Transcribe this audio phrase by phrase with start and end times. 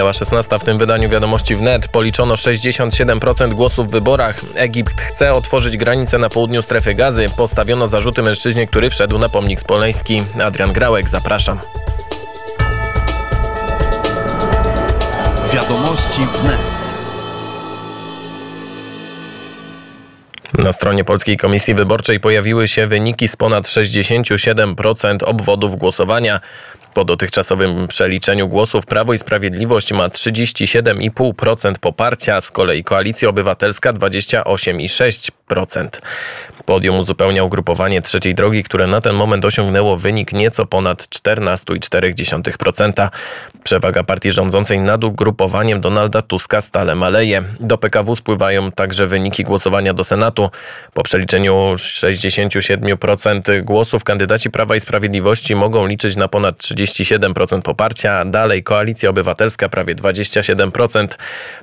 [0.00, 1.88] Minęła 16 w tym wydaniu wiadomości wnet.
[1.88, 4.40] Policzono 67% głosów w wyborach.
[4.54, 7.26] Egipt chce otworzyć granice na południu strefy gazy.
[7.36, 10.22] Postawiono zarzuty mężczyźnie, który wszedł na pomnik Smoleński.
[10.44, 11.58] Adrian Grałek, zapraszam.
[15.52, 16.80] Wiadomości wnet.
[20.64, 26.40] Na stronie Polskiej Komisji Wyborczej pojawiły się wyniki z ponad 67% obwodów głosowania.
[26.94, 35.88] Po dotychczasowym przeliczeniu głosów Prawo i Sprawiedliwość ma 37,5% poparcia, z kolei Koalicja Obywatelska 28,6%.
[36.66, 43.08] Podium uzupełnia ugrupowanie trzeciej drogi, które na ten moment osiągnęło wynik nieco ponad 14,4%.
[43.64, 47.42] Przewaga partii rządzącej nad ugrupowaniem Donalda Tuska stale maleje.
[47.60, 50.50] Do PKW spływają także wyniki głosowania do Senatu.
[50.94, 58.24] Po przeliczeniu 67% głosów kandydaci Prawa i Sprawiedliwości mogą liczyć na ponad 37% poparcia.
[58.24, 61.06] Dalej Koalicja Obywatelska prawie 27%.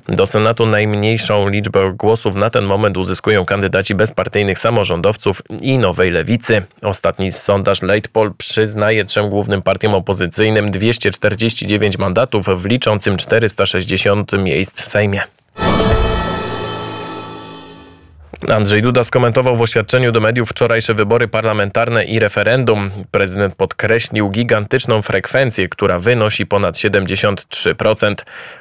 [0.08, 6.62] Do Senatu najmniejszą liczbę głosów na ten moment uzyskują kandydaci bezpartyjnych samorządowców i Nowej Lewicy.
[6.82, 14.84] Ostatni sondaż Leitpol przyznaje trzem głównym partiom opozycyjnym 249 mandatów w liczącym 460 miejsc w
[14.84, 15.37] Sejmie.
[18.46, 22.90] Andrzej Duda skomentował w oświadczeniu do mediów wczorajsze wybory parlamentarne i referendum.
[23.10, 28.14] Prezydent podkreślił gigantyczną frekwencję, która wynosi ponad 73%.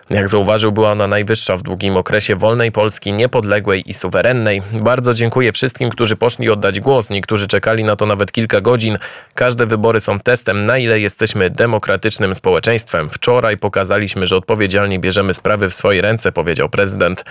[0.09, 4.61] Jak zauważył, była ona najwyższa w długim okresie wolnej Polski, niepodległej i suwerennej.
[4.73, 7.09] Bardzo dziękuję wszystkim, którzy poszli oddać głos.
[7.09, 8.97] Niektórzy czekali na to nawet kilka godzin.
[9.35, 13.09] Każde wybory są testem, na ile jesteśmy demokratycznym społeczeństwem.
[13.09, 17.25] Wczoraj pokazaliśmy, że odpowiedzialnie bierzemy sprawy w swoje ręce, powiedział prezydent.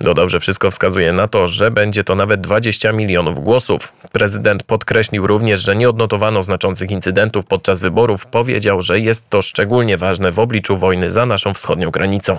[0.00, 3.92] Dodał, że wszystko wskazuje na to, że będzie będzie to nawet 20 milionów głosów.
[4.12, 8.26] Prezydent podkreślił również, że nie odnotowano znaczących incydentów podczas wyborów.
[8.26, 12.38] Powiedział, że jest to szczególnie ważne w obliczu wojny za naszą wschodnią granicą.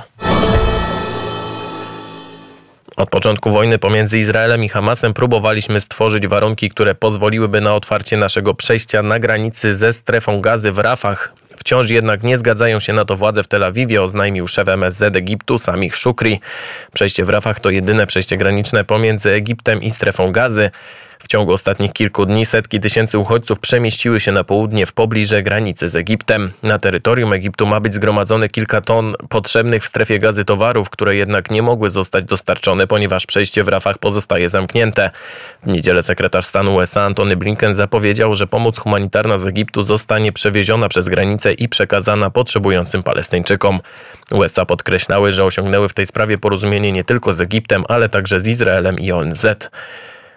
[2.98, 8.54] Od początku wojny pomiędzy Izraelem i Hamasem próbowaliśmy stworzyć warunki, które pozwoliłyby na otwarcie naszego
[8.54, 11.34] przejścia na granicy ze strefą gazy w Rafach.
[11.58, 15.60] Wciąż jednak nie zgadzają się na to władze w Tel Awiwie, oznajmił szef MSZ Egiptu
[15.60, 16.40] Samich Shukri.
[16.94, 20.70] Przejście w Rafach to jedyne przejście graniczne pomiędzy Egiptem i strefą gazy.
[21.24, 25.90] W ciągu ostatnich kilku dni setki tysięcy uchodźców przemieściły się na południe w pobliże granicy
[25.90, 26.52] z Egiptem.
[26.64, 31.52] Na terytorium Egiptu ma być zgromadzone kilka ton potrzebnych w strefie gazy towarów, które jednak
[31.52, 35.12] nie mogły zostać dostarczone, ponieważ przejście w Rafach pozostaje zamknięte.
[35.64, 40.90] W niedzielę sekretarz stanu USA Antony Blinken zapowiedział, że pomoc humanitarna z Egiptu zostanie przewieziona
[40.90, 43.80] przez granicę i przekazana potrzebującym Palestyńczykom.
[44.32, 48.48] USA podkreślały, że osiągnęły w tej sprawie porozumienie nie tylko z Egiptem, ale także z
[48.48, 49.46] Izraelem i ONZ.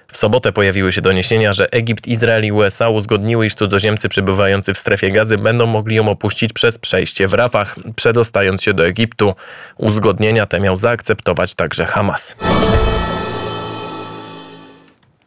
[0.08, 4.78] W sobotę pojawiły się doniesienia, że Egipt, Izrael i USA uzgodniły, iż cudzoziemcy przebywający w
[4.78, 9.34] strefie gazy będą mogli ją opuścić przez przejście w Rafach, przedostając się do Egiptu.
[9.76, 12.36] Uzgodnienia te miał zaakceptować także Hamas.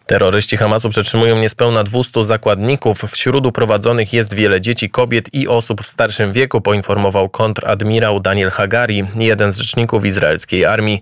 [0.09, 3.01] Terroryści Hamasu przetrzymują niespełna 200 zakładników.
[3.11, 9.03] Wśród uprowadzonych jest wiele dzieci, kobiet i osób w starszym wieku, poinformował kontradmirał Daniel Hagari,
[9.15, 11.01] jeden z rzeczników izraelskiej armii.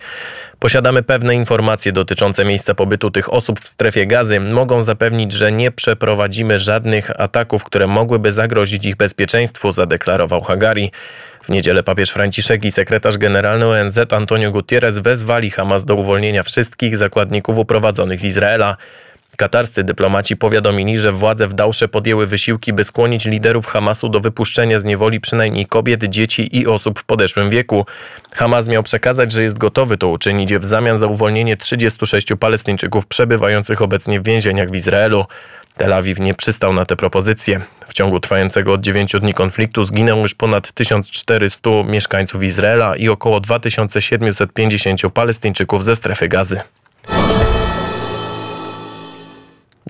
[0.60, 4.40] Posiadamy pewne informacje dotyczące miejsca pobytu tych osób w strefie gazy.
[4.40, 10.92] Mogą zapewnić, że nie przeprowadzimy żadnych ataków, które mogłyby zagrozić ich bezpieczeństwu, zadeklarował Hagari.
[11.48, 16.98] W niedzielę papież Franciszek i sekretarz generalny ONZ Antonio Gutierrez wezwali Hamas do uwolnienia wszystkich
[16.98, 18.78] zakładników uprowadzonych z Izraela.
[19.38, 24.80] Katarscy dyplomaci powiadomili, że władze w Dałsze podjęły wysiłki, by skłonić liderów Hamasu do wypuszczenia
[24.80, 27.86] z niewoli przynajmniej kobiet, dzieci i osób w podeszłym wieku.
[28.32, 33.82] Hamas miał przekazać, że jest gotowy to uczynić w zamian za uwolnienie 36 Palestyńczyków przebywających
[33.82, 35.26] obecnie w więzieniach w Izraelu.
[35.78, 37.60] Tel Awiw nie przystał na te propozycje.
[37.88, 43.40] W ciągu trwającego od 9 dni konfliktu zginęło już ponad 1400 mieszkańców Izraela i około
[43.40, 46.62] 2750 Palestyńczyków ze strefy gazy.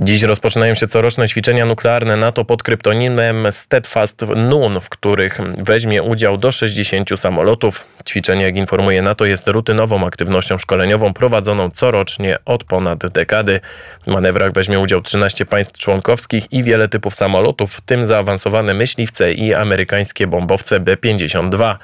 [0.02, 6.38] Dziś rozpoczynają się coroczne ćwiczenia nuklearne NATO pod kryptonimem Steadfast Nun, w których weźmie udział
[6.38, 7.86] do 60 samolotów.
[8.08, 13.60] Ćwiczenie, jak informuje NATO, jest rutynową aktywnością szkoleniową prowadzoną corocznie od ponad dekady.
[14.08, 19.34] W manewrach weźmie udział 13 państw członkowskich i wiele typów samolotów, w tym zaawansowane myśliwce
[19.34, 21.76] i amerykańskie bombowce B-52.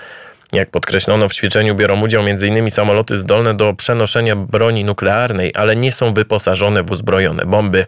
[0.54, 2.72] Jak podkreślono, w ćwiczeniu biorą udział m.in.
[2.72, 7.86] samoloty zdolne do przenoszenia broni nuklearnej, ale nie są wyposażone w uzbrojone bomby.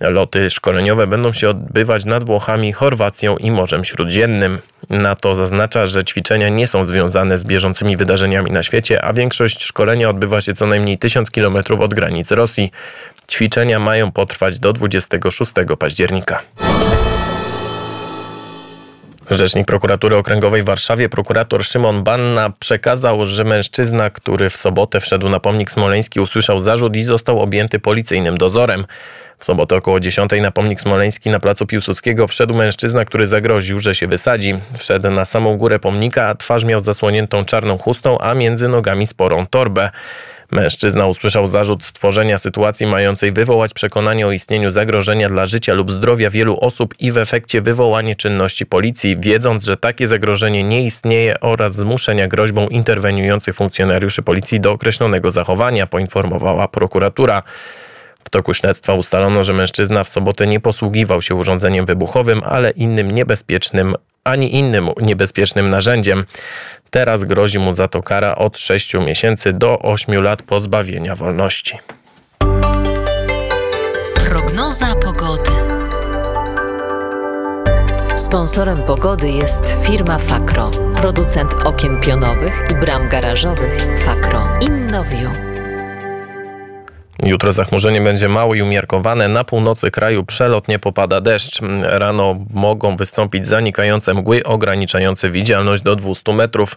[0.00, 4.58] Loty szkoleniowe będą się odbywać nad Włochami, Chorwacją i Morzem Śródziemnym.
[4.90, 10.08] NATO zaznacza, że ćwiczenia nie są związane z bieżącymi wydarzeniami na świecie, a większość szkolenia
[10.08, 12.72] odbywa się co najmniej 1000 km od granicy Rosji.
[13.30, 16.42] Ćwiczenia mają potrwać do 26 października.
[19.30, 25.28] Rzecznik prokuratury okręgowej w Warszawie, prokurator Szymon Banna, przekazał, że mężczyzna, który w sobotę wszedł
[25.28, 28.84] na pomnik smoleński, usłyszał zarzut i został objęty policyjnym dozorem.
[29.38, 33.94] W sobotę około 10 na pomnik smoleński na placu Piłsudskiego wszedł mężczyzna, który zagroził, że
[33.94, 34.54] się wysadzi.
[34.78, 39.46] Wszedł na samą górę pomnika, a twarz miał zasłoniętą czarną chustą, a między nogami sporą
[39.46, 39.90] torbę.
[40.54, 46.30] Mężczyzna usłyszał zarzut stworzenia sytuacji mającej wywołać przekonanie o istnieniu zagrożenia dla życia lub zdrowia
[46.30, 51.74] wielu osób i w efekcie wywołanie czynności policji, wiedząc, że takie zagrożenie nie istnieje oraz
[51.74, 57.42] zmuszenia groźbą interweniujących funkcjonariuszy policji do określonego zachowania, poinformowała prokuratura.
[58.24, 63.10] W toku śledztwa ustalono, że mężczyzna w sobotę nie posługiwał się urządzeniem wybuchowym, ale innym
[63.10, 66.24] niebezpiecznym ani innym niebezpiecznym narzędziem.
[66.94, 71.78] Teraz grozi mu za to kara od 6 miesięcy do 8 lat pozbawienia wolności.
[74.14, 75.50] Prognoza pogody.
[78.16, 84.42] Sponsorem pogody jest firma Fakro, producent okien pionowych i bram garażowych Fakro.
[84.60, 85.53] Innowiu.
[87.22, 89.28] Jutro zachmurzenie będzie małe i umiarkowane.
[89.28, 91.60] Na północy kraju przelotnie popada deszcz.
[91.82, 96.76] Rano mogą wystąpić zanikające mgły ograniczające widzialność do 200 metrów.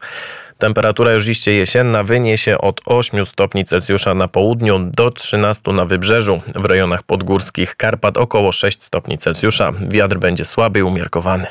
[0.57, 6.41] Temperatura już liście jesienna wyniesie od 8 stopni Celsjusza na południu do 13 na wybrzeżu.
[6.55, 9.71] W rejonach podgórskich Karpat około 6 stopni Celsjusza.
[9.89, 11.45] Wiatr będzie słaby i umiarkowany.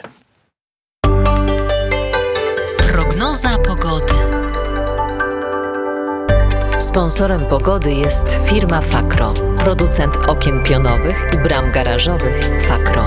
[2.79, 4.16] Prognoza pogody.
[6.79, 13.07] Sponsorem pogody jest firma Fakro, producent okien pionowych i bram garażowych Fakro.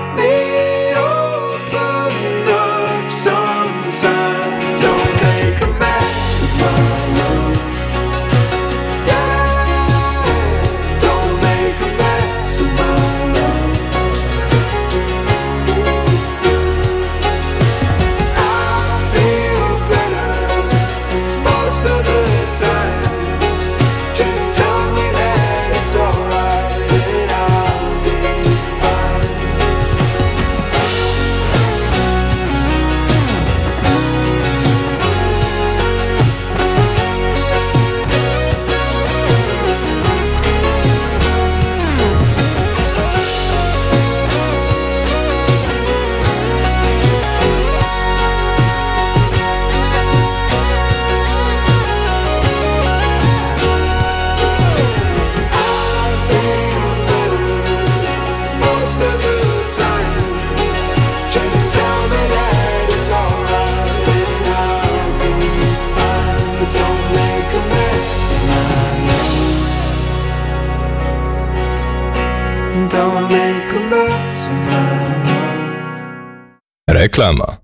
[77.01, 77.57] Reklama.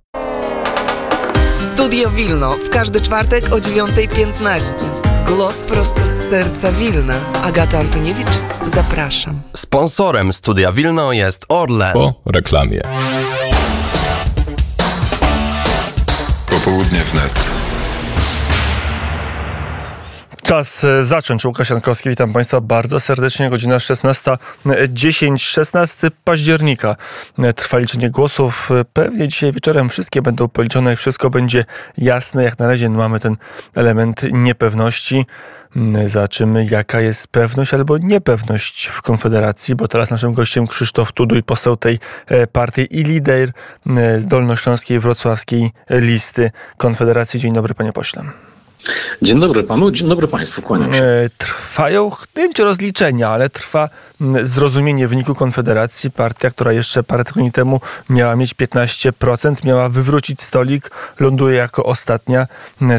[1.62, 4.62] Studio Wilno w każdy czwartek o 9.15.
[5.26, 7.14] Głos prosto z serca Wilna.
[7.44, 8.28] Agata Antoniewicz,
[8.66, 9.42] zapraszam.
[9.56, 11.94] Sponsorem Studia Wilno jest Orlen.
[11.94, 12.82] Po reklamie.
[16.50, 17.67] Popołudnie wnet.
[20.48, 21.46] Czas e, zacząć.
[21.46, 23.50] Łukasz Jankowski, witam Państwa bardzo serdecznie.
[23.50, 26.96] Godzina 16.10, 16 października.
[27.38, 28.70] E, trwa liczenie głosów.
[28.72, 31.66] E, pewnie dzisiaj wieczorem wszystkie będą policzone i wszystko będzie
[31.98, 32.44] jasne.
[32.44, 33.38] Jak na razie mamy ten
[33.76, 35.26] element niepewności.
[35.76, 41.44] Mm, zobaczymy, jaka jest pewność albo niepewność w Konfederacji, bo teraz naszym gościem Krzysztof Tuduj,
[41.44, 42.00] poseł tej
[42.52, 43.52] partii i lider
[44.22, 47.40] dolnośląskiej, wrocławskiej listy Konfederacji.
[47.40, 48.47] Dzień dobry, panie pośle.
[49.22, 51.04] Dzień dobry panu, dzień dobry państwu, kłaniam się.
[51.04, 53.90] E, trwają, nie wiem rozliczenia, ale trwa
[54.44, 56.12] zrozumienie wyniku Konfederacji.
[56.12, 62.48] Partia, która jeszcze parę tygodni temu miała mieć 15%, miała wywrócić stolik, ląduje jako ostatnia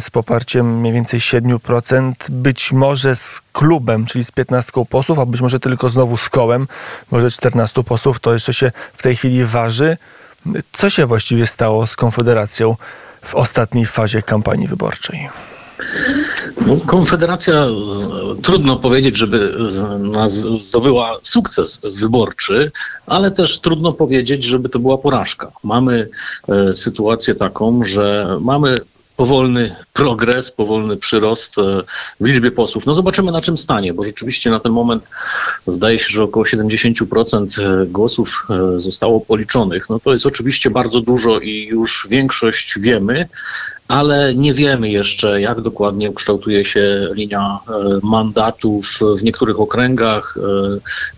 [0.00, 2.12] z poparciem mniej więcej 7%.
[2.30, 6.66] Być może z klubem, czyli z 15 posłów, a być może tylko znowu z kołem,
[7.10, 9.96] może 14 posłów, to jeszcze się w tej chwili waży.
[10.72, 12.76] Co się właściwie stało z Konfederacją
[13.22, 15.28] w ostatniej fazie kampanii wyborczej?
[16.66, 17.66] No, Konfederacja,
[18.42, 19.54] trudno powiedzieć, żeby
[20.60, 22.72] zdobyła sukces wyborczy,
[23.06, 25.52] ale też trudno powiedzieć, żeby to była porażka.
[25.64, 26.08] Mamy
[26.48, 28.80] e, sytuację taką, że mamy
[29.16, 31.62] powolny progres, powolny przyrost e,
[32.20, 32.86] w liczbie posłów.
[32.86, 35.08] No zobaczymy na czym stanie, bo rzeczywiście na ten moment
[35.66, 39.90] zdaje się, że około 70% e, głosów zostało policzonych.
[39.90, 43.28] No to jest oczywiście bardzo dużo i już większość wiemy,
[43.88, 50.36] ale nie wiemy jeszcze, jak dokładnie kształtuje się linia e, mandatów w niektórych okręgach.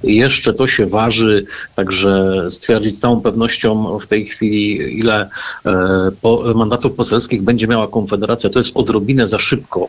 [0.04, 5.28] E, jeszcze to się waży, także stwierdzić z całą pewnością w tej chwili, ile
[5.66, 9.88] e, mandatów poselskich będzie miała Konfederacja, to jest odrobinę za szybko.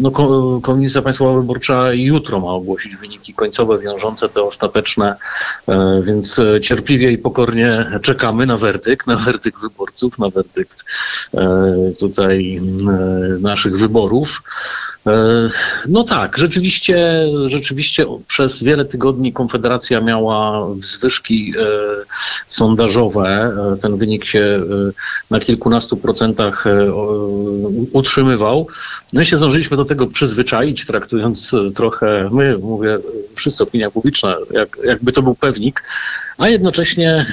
[0.00, 0.10] No,
[0.62, 5.16] Komisja Państwowa Wyborcza jutro ma ogłosić wyniki końcowe, wiążące te ostateczne,
[6.02, 10.84] więc cierpliwie i pokornie czekamy na werdykt, na werdykt wyborców, na werdykt
[11.98, 14.42] tutaj mm, naszych wyborów.
[15.06, 15.50] E,
[15.88, 21.64] no tak, rzeczywiście, rzeczywiście przez wiele tygodni Konfederacja miała zwyżki e,
[22.46, 23.52] sondażowe.
[23.72, 24.62] E, ten wynik się
[25.30, 26.64] na kilkunastu procentach
[27.92, 28.66] utrzymywał.
[29.12, 32.98] My się zdążyliśmy do tego przyzwyczaić, traktując trochę, my, mówię,
[33.34, 35.82] wszyscy opinia publiczna, jak, jakby to był pewnik,
[36.40, 37.26] a jednocześnie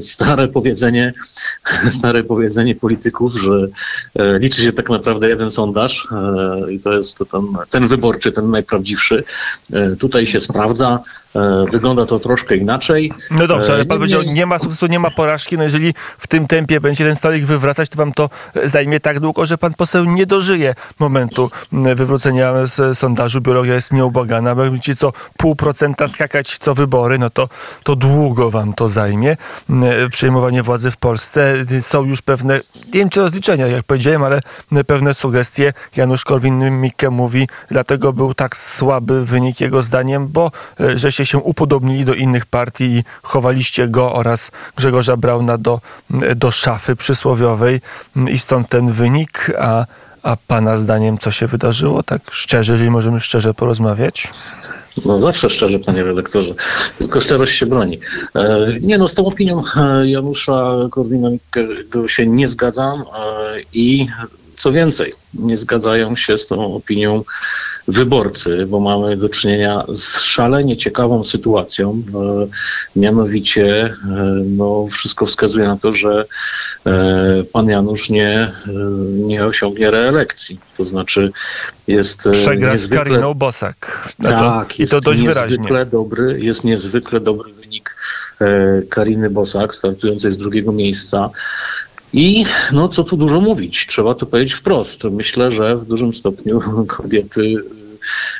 [0.00, 1.12] stare powiedzenie,
[1.98, 3.68] stare powiedzenie polityków, że
[4.38, 6.08] liczy się tak naprawdę jeden sondaż
[6.70, 9.24] i to jest ten, ten wyborczy, ten najprawdziwszy.
[9.72, 11.02] E, tutaj się sprawdza.
[11.36, 13.12] E, wygląda to troszkę inaczej.
[13.30, 15.56] No dobrze, ale pan powiedział, nie ma sukcesu, nie ma porażki.
[15.56, 18.30] No jeżeli w tym tempie będzie ten stolik wywracać, to wam to
[18.64, 23.40] zajmie tak długo, że pan poseł nie dożyje momentu wywrócenia z sondażu.
[23.40, 24.54] Biologia jest nieubłagana.
[24.54, 27.48] Będziecie co pół procenta skakać co wybory, no to,
[27.82, 29.36] to długo wam to zajmie.
[30.12, 31.54] Przejmowanie władzy w Polsce.
[31.80, 34.40] Są już pewne, nie wiem czy rozliczenia, jak powiedziałem, ale
[34.86, 35.72] pewne sugestie.
[35.96, 40.50] Janusz Korwin-Mikke mówi, dlatego był tak słaby wynik jego zdaniem, bo
[40.80, 45.80] e, że się się upodobnili do innych partii i chowaliście go oraz Grzegorza Brauna do,
[46.36, 47.80] do szafy przysłowiowej
[48.30, 49.86] i stąd ten wynik, a,
[50.22, 52.02] a pana zdaniem co się wydarzyło?
[52.02, 54.28] Tak szczerze, jeżeli możemy szczerze porozmawiać?
[55.04, 56.54] No zawsze szczerze, panie redaktorze.
[56.98, 57.98] Tylko szczerość się broni.
[58.34, 61.28] E, nie no, z tą opinią e, Janusza Korwina
[62.06, 63.04] się nie zgadzam e,
[63.72, 64.08] i
[64.56, 67.22] co więcej, nie zgadzają się z tą opinią
[67.88, 72.02] wyborcy, bo mamy do czynienia z szalenie ciekawą sytuacją.
[72.14, 72.46] E,
[73.00, 73.94] mianowicie e,
[74.46, 76.24] no, wszystko wskazuje na to, że
[76.86, 78.52] e, pan Janusz nie,
[79.12, 80.60] nie osiągnie reelekcji.
[80.76, 81.32] To znaczy
[81.86, 82.96] jest Przegra niezwykle...
[82.96, 84.08] z Kariną Bosak.
[84.22, 85.86] tak, i to dość niezwykle wyraźnie.
[85.86, 87.96] Dobry, jest niezwykle dobry wynik
[88.90, 91.30] Kariny Bosak, startującej z drugiego miejsca.
[92.12, 95.04] I no co tu dużo mówić, trzeba to powiedzieć wprost.
[95.04, 96.60] Myślę, że w dużym stopniu
[96.96, 97.54] kobiety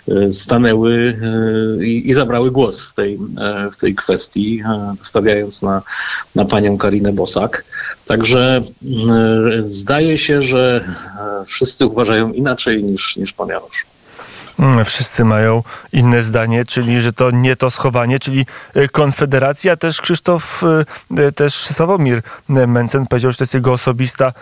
[0.09, 1.19] e, stanęły
[1.81, 4.63] e, i, zabrały głos w tej, e, w tej kwestii,
[5.03, 5.83] stawiając na,
[6.35, 7.65] na panią Karinę Bosak.
[8.07, 8.63] Także
[9.61, 10.89] zdaje się, że
[11.47, 13.87] wszyscy uważają inaczej niż, niż pan Janusz.
[14.59, 19.77] Mm, wszyscy mają inne zdanie, czyli że to nie to schowanie, czyli e, Konfederacja.
[19.77, 20.63] Też Krzysztof,
[21.19, 24.33] e, e, też Sławomir Mencen powiedział, że to jest jego osobista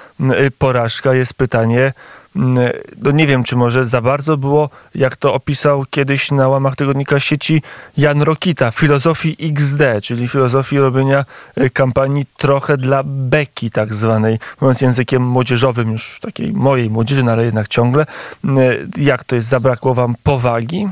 [0.58, 1.14] porażka.
[1.14, 1.92] Jest pytanie,
[2.34, 7.20] no nie wiem, czy może za bardzo było, jak to opisał kiedyś na łamach tygodnika
[7.20, 7.62] sieci
[7.96, 11.24] Jan Rokita, filozofii XD, czyli filozofii robienia
[11.60, 17.32] y, kampanii trochę dla beki tak zwanej, mówiąc językiem młodzieżowym, już takiej mojej młodzieży, no
[17.32, 18.06] ale jednak ciągle.
[18.44, 20.88] Mm, jak to jest, zabrakło wam powagi?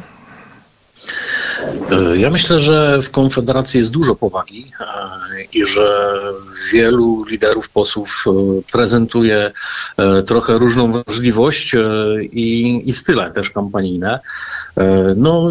[2.14, 4.66] Ja myślę, że w Konfederacji jest dużo powagi
[5.52, 6.18] i że
[6.72, 8.24] wielu liderów, posłów
[8.72, 9.52] prezentuje
[10.26, 11.74] trochę różną wrażliwość
[12.22, 14.20] i, i style też kampanijne.
[14.76, 15.48] E, no,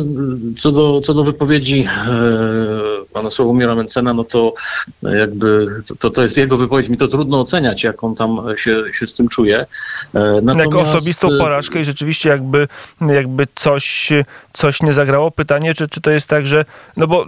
[0.59, 4.53] co do, co do wypowiedzi e, pana Sławomira Mencena, no to
[5.03, 5.67] jakby
[5.99, 9.13] to, to jest jego wypowiedź, mi to trudno oceniać, jak on tam się, się z
[9.13, 9.57] tym czuje.
[9.59, 10.59] E, natomiast...
[10.59, 12.67] Jako osobistą porażkę i rzeczywiście jakby,
[13.01, 14.09] jakby coś,
[14.53, 15.31] coś nie zagrało.
[15.31, 16.65] Pytanie, czy, czy to jest tak, że,
[16.97, 17.25] no bo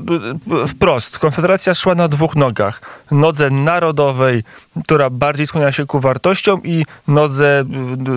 [0.67, 2.81] wprost, Konfederacja szła na dwóch nogach.
[3.11, 4.43] Nodze narodowej,
[4.83, 7.63] która bardziej skłania się ku wartościom i nodze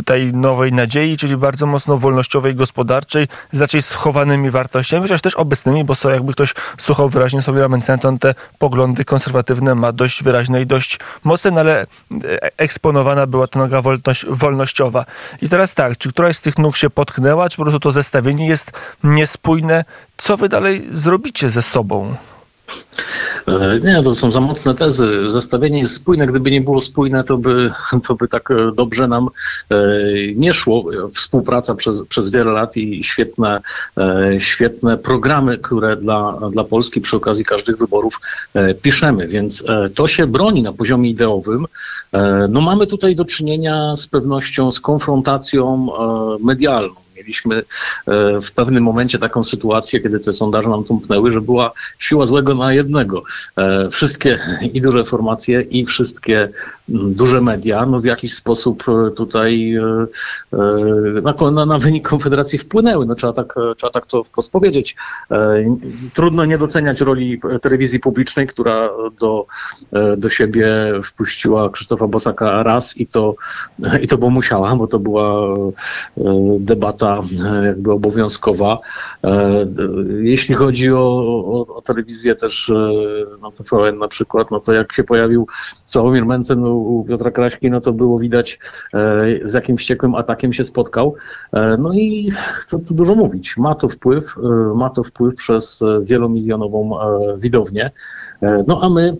[0.06, 5.84] tej nowej nadziei, czyli bardzo mocno wolnościowej, gospodarczej, z raczej schowanymi wartościami, chociaż też obecnymi,
[5.84, 10.66] bo so, jakby ktoś słuchał wyraźnie sobie Mencenton, te poglądy konserwatywne ma dość wyraźne i
[10.66, 11.86] dość mocne, no ale e,
[12.56, 15.04] eksponowana była ta noga wolność, wolnościowa.
[15.42, 18.46] I teraz tak, czy któraś z tych nóg się potknęła, czy po prostu to zestawienie
[18.48, 18.72] jest
[19.04, 19.84] niespójne?
[20.16, 22.16] Co wy dalej zrobicie ze sobą?
[23.46, 25.30] E, nie, to są za mocne tezy.
[25.30, 26.26] Zestawienie jest spójne.
[26.26, 27.70] Gdyby nie było spójne, to by,
[28.06, 29.28] to by tak e, dobrze nam
[29.70, 29.76] e,
[30.34, 30.84] nie szło.
[31.14, 33.60] Współpraca przez, przez wiele lat i świetne,
[34.38, 38.20] świetne programy, które dla, dla Polski przy okazji każdych wyborów
[38.82, 39.28] piszemy.
[39.28, 41.66] Więc to się broni na poziomie ideowym.
[42.48, 45.88] No mamy tutaj do czynienia z pewnością z konfrontacją
[46.40, 47.05] medialną.
[47.26, 47.62] Mieliśmy e,
[48.40, 52.72] w pewnym momencie taką sytuację, kiedy te sondaże nam tąpnęły, że była siła złego na
[52.72, 53.22] jednego.
[53.56, 54.38] E, wszystkie
[54.72, 56.48] i duże formacje, i wszystkie
[56.88, 59.76] duże media, no w jakiś sposób e, tutaj
[61.52, 63.06] na, na, wynik Konfederacji wpłynęły.
[63.06, 64.96] No trzeba tak, trzeba tak to wprost powiedzieć.
[66.14, 68.90] Trudno nie doceniać roli telewizji publicznej, która
[69.20, 69.46] do,
[70.16, 70.68] do siebie
[71.04, 73.34] wpuściła Krzysztofa Bosaka raz i to,
[74.02, 75.56] i to bo musiała, bo to była
[76.60, 78.78] debata E, jakby obowiązkowa.
[79.24, 79.66] E,
[80.20, 82.92] jeśli chodzi o, o, o telewizję też e,
[83.42, 85.46] na TVN na przykład, no to jak się pojawił
[85.84, 88.58] Sławomir Mencen u Piotra Kraśki, no to było widać
[89.44, 91.14] z jakim wściekłym atakiem się spotkał.
[91.78, 92.32] No i
[92.66, 94.34] co tu dużo mówić, ma to wpływ,
[94.74, 96.90] ma to wpływ przez wielomilionową
[97.38, 97.90] widownię.
[98.66, 99.16] No a my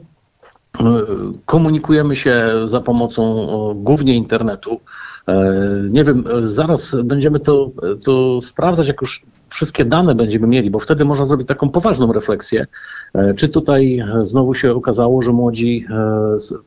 [1.47, 4.81] komunikujemy się za pomocą głównie internetu.
[5.29, 5.53] E,
[5.91, 7.71] nie wiem, e, zaraz będziemy to,
[8.05, 12.67] to sprawdzać, jak już wszystkie dane będziemy mieli, bo wtedy można zrobić taką poważną refleksję.
[13.15, 15.87] E, czy tutaj znowu się okazało, że młodzi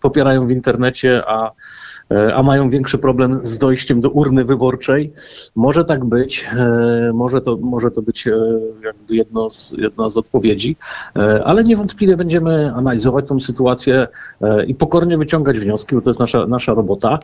[0.01, 1.51] popierają w internecie, a
[2.35, 5.13] a mają większy problem z dojściem do urny wyborczej.
[5.55, 8.31] Może tak być, e, może to, może to być e,
[8.83, 10.75] jakby jedno z, jedna z odpowiedzi,
[11.43, 14.07] ale niewątpliwie będziemy analizować tą sytuację
[14.67, 17.19] i pokornie wyciągać wnioski, bo to jest nasza, nasza robota,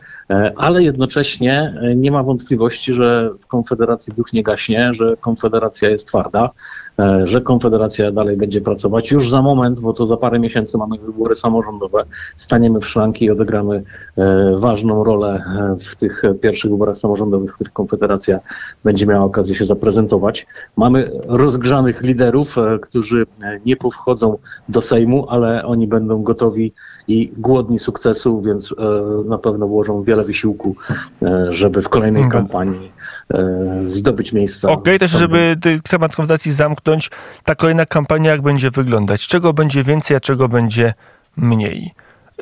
[0.56, 6.50] ale jednocześnie nie ma wątpliwości, że w Konfederacji duch nie gaśnie, że Konfederacja jest twarda,
[6.98, 9.10] E, że Konfederacja dalej będzie pracować.
[9.10, 12.04] Już za moment, bo to za parę miesięcy mamy wybory samorządowe,
[12.36, 13.82] staniemy w szranki i odegramy
[14.16, 18.40] e, ważną rolę e, w tych pierwszych wyborach samorządowych, w których Konfederacja
[18.84, 20.46] będzie miała okazję się zaprezentować.
[20.76, 23.26] Mamy rozgrzanych liderów, którzy
[23.66, 26.72] nie powchodzą do Sejmu, ale oni będą gotowi
[27.08, 28.74] i głodni sukcesu, więc
[29.24, 30.76] na pewno włożą wiele wysiłku,
[31.48, 32.42] żeby w kolejnej mhm.
[32.42, 32.92] kampanii
[33.86, 34.68] zdobyć miejsca.
[34.68, 35.56] Okej, okay, też żeby
[35.90, 37.10] temat Konfederacji zamknąć,
[37.44, 39.26] ta kolejna kampania jak będzie wyglądać?
[39.26, 40.94] Czego będzie więcej, a czego będzie
[41.36, 41.94] mniej?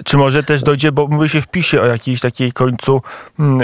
[0.04, 3.02] Czy może też dojdzie, bo mówi się w PiSie o jakiejś takiej końcu,
[3.38, 3.61] mm,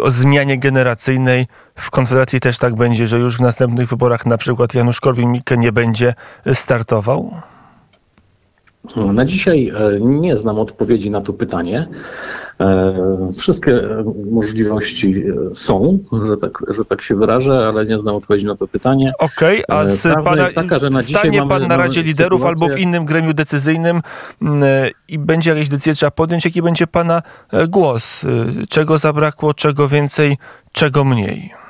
[0.00, 1.46] o zmianie generacyjnej.
[1.74, 5.72] W Konfederacji też tak będzie, że już w następnych wyborach na przykład Janusz Korwin-Mikke nie
[5.72, 6.14] będzie
[6.52, 7.40] startował?
[8.96, 11.88] Na dzisiaj e, nie znam odpowiedzi na to pytanie.
[12.60, 12.94] E,
[13.38, 13.82] wszystkie
[14.30, 18.68] możliwości e, są, że tak, że tak się wyrażę, ale nie znam odpowiedzi na to
[18.68, 19.12] pytanie.
[19.18, 22.64] Okej, okay, a z pana, taka, stanie pan na Radzie Liderów sytuację...
[22.64, 24.02] albo w innym gremium decyzyjnym
[25.08, 27.22] i będzie jakaś decyzja trzeba podjąć, jaki będzie pana
[27.68, 28.22] głos?
[28.68, 30.38] Czego zabrakło, czego więcej,
[30.72, 31.63] czego mniej?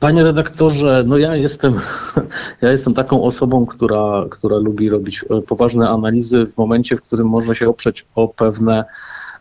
[0.00, 1.80] Panie redaktorze, no ja jestem,
[2.62, 7.54] ja jestem taką osobą, która, która lubi robić poważne analizy w momencie, w którym można
[7.54, 8.84] się oprzeć o pewne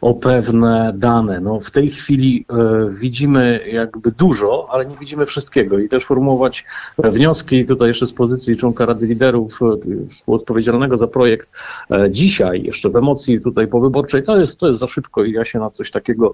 [0.02, 1.40] o pewne dane.
[1.40, 6.66] No, w tej chwili e, widzimy jakby dużo, ale nie widzimy wszystkiego i też formułować
[6.98, 11.52] wnioski tutaj jeszcze z pozycji członka Rady Liderów e, współodpowiedzialnego za projekt
[11.92, 15.46] e, dzisiaj, jeszcze w emocji tutaj powyborczej, to jest, to jest za szybko i ja
[15.46, 16.34] się na coś takiego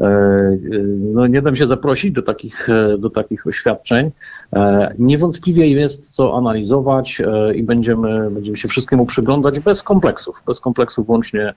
[0.00, 0.58] e,
[0.98, 4.10] no, nie dam się zaprosić do takich, e, do takich oświadczeń.
[4.52, 7.22] E, niewątpliwie jest co analizować
[7.54, 11.54] i będziemy, będziemy się wszystkiemu przyglądać bez kompleksów, bez kompleksów łącznie,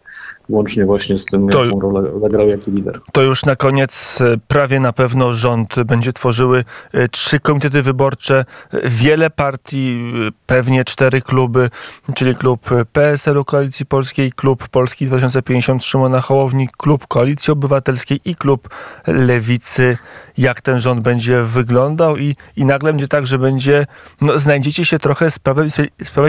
[0.50, 3.00] łącznie właśnie z tym To- jaką rolę zagrał jako lider.
[3.12, 8.46] To już na koniec e, prawie na pewno rząd będzie tworzyły e, trzy komitety wyborcze,
[8.74, 10.14] e, wiele partii,
[10.46, 11.70] pewnie cztery kluby,
[12.16, 18.70] czyli klub PSL-u Koalicji Polskiej, klub Polski 2050 Szymona Hołowni, klub Koalicji Obywatelskiej i klub
[19.08, 19.98] Lewicy.
[20.38, 23.86] Jak ten rząd będzie wyglądał i, i nagle będzie tak, że będzie,
[24.22, 25.68] no, znajdziecie się trochę z Prawem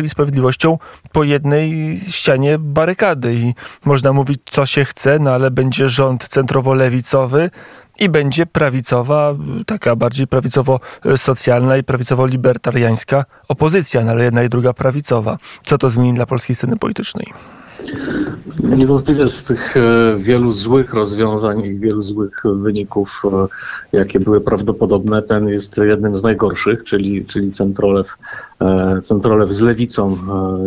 [0.04, 0.78] i Sprawiedliwością
[1.12, 3.54] po jednej ścianie barykady i
[3.84, 7.50] można mówić co się chce, no ale będzie rząd centrowo-lewicowy
[7.98, 9.34] i będzie prawicowa,
[9.66, 15.38] taka bardziej prawicowo-socjalna i prawicowo-libertariańska opozycja, no ale jedna i druga prawicowa.
[15.66, 17.26] Co to zmieni dla polskiej sceny politycznej?
[18.76, 23.22] Niewątpliwie z tych e, wielu złych rozwiązań i wielu złych wyników,
[23.92, 28.16] e, jakie były prawdopodobne, ten jest jednym z najgorszych, czyli, czyli Centrolew,
[28.60, 30.16] e, Centrolew z lewicą,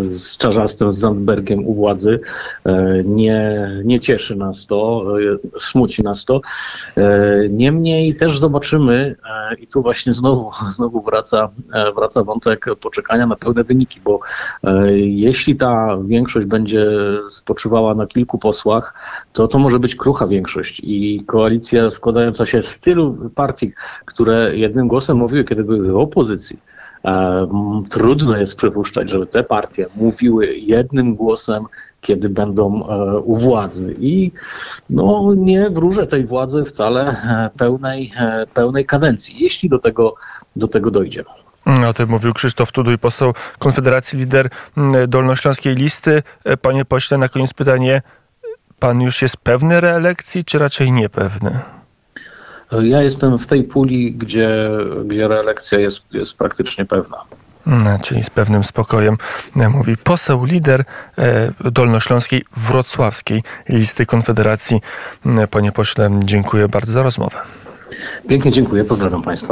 [0.02, 2.20] z Czarzastym, z Zandbergiem u władzy.
[3.06, 5.06] Nie, nie cieszy nas to,
[5.60, 6.42] smuci nas to.
[7.50, 9.16] Niemniej też zobaczymy,
[9.60, 11.50] i tu właśnie znowu, znowu wraca,
[11.96, 14.20] wraca wątek poczekania na pełne wyniki, bo
[14.96, 16.88] jeśli ta większość będzie
[17.30, 18.94] spoczywała na kilku posłach,
[19.34, 23.72] to to może być krucha większość i koalicja składająca się z tylu partii,
[24.06, 26.60] które jednym głosem mówiły, kiedy były w opozycji,
[27.06, 27.48] e,
[27.90, 31.66] trudno jest przypuszczać, żeby te partie mówiły jednym głosem,
[32.02, 33.96] kiedy będą e, u władzy.
[34.00, 34.32] I
[34.90, 38.12] no, nie wróżę tej władzy wcale e, pełnej,
[38.54, 40.16] pełnej kadencji, jeśli do tego,
[40.56, 41.24] do tego dojdzie.
[41.66, 46.24] O tym mówił Krzysztof Tuduj, poseł Konfederacji, lider mm, Dolnośląskiej Listy.
[46.44, 48.02] E, Panie pośle, na koniec pytanie.
[48.80, 51.60] Pan już jest pewny reelekcji, czy raczej niepewny?
[52.82, 54.70] Ja jestem w tej puli, gdzie,
[55.06, 57.18] gdzie reelekcja jest, jest praktycznie pewna.
[57.66, 59.18] No, czyli z pewnym spokojem
[59.56, 60.84] e, mówi poseł, lider
[61.18, 64.82] e, Dolnośląskiej Wrocławskiej Listy Konfederacji.
[65.26, 67.38] Mm, Panie pośle, dziękuję bardzo za rozmowę.
[68.28, 69.48] Pięknie dziękuję, pozdrawiam Państwa.